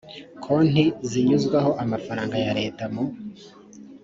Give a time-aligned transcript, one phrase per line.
[0.43, 3.03] konti zinyuzwaho amafaranga ya leta mu